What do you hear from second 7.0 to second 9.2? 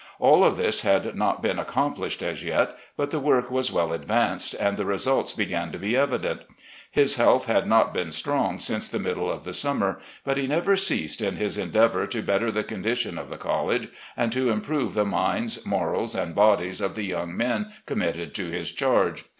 health had not been strong since the